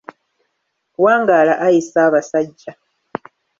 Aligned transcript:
Wangaala 1.03 1.53
ayi 1.65 1.79
Ssaabasajja. 1.87 2.71